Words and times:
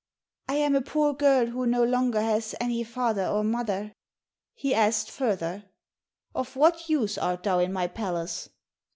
"I 0.49 0.55
am 0.55 0.73
a 0.75 0.81
poor 0.81 1.13
girl 1.13 1.45
who 1.45 1.67
no 1.67 1.83
longer 1.83 2.21
has 2.21 2.55
any 2.59 2.83
father 2.83 3.27
or 3.27 3.43
mother." 3.43 3.93
He 4.55 4.73
asked 4.73 5.11
further, 5.11 5.65
"Of 6.33 6.55
what 6.55 6.89
use 6.89 7.19
art 7.19 7.43
thou 7.43 7.59
in 7.59 7.71
my 7.71 7.85
palace?" 7.85 8.49